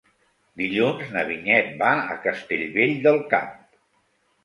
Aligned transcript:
Dilluns 0.61 1.11
na 1.17 1.23
Vinyet 1.27 1.71
va 1.83 1.93
a 2.17 2.19
Castellvell 2.27 2.99
del 3.07 3.25
Camp. 3.39 3.57